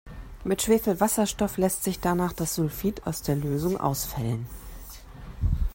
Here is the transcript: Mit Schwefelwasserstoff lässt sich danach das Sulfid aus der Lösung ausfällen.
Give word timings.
Mit 0.43 0.63
Schwefelwasserstoff 0.63 1.57
lässt 1.57 1.83
sich 1.83 1.99
danach 1.99 2.33
das 2.33 2.55
Sulfid 2.55 3.05
aus 3.05 3.21
der 3.21 3.35
Lösung 3.35 3.79
ausfällen. 3.79 4.47